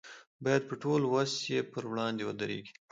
[0.43, 2.73] باید په ټول وس یې پر وړاندې ودرېږي.